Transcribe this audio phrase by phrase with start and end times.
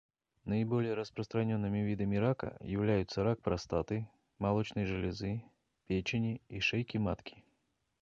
[0.45, 5.43] Наиболее распространенными видами рака являются рак простаты, молочной железы,
[5.85, 7.43] печени и шейки матки.